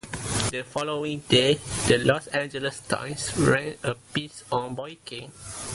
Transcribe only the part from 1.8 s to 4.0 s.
the "Los Angeles Times" ran a